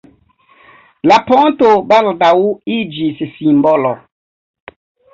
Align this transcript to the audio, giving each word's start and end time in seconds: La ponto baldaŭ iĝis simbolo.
La 1.11 1.19
ponto 1.27 1.69
baldaŭ 1.93 2.33
iĝis 2.79 3.25
simbolo. 3.37 3.97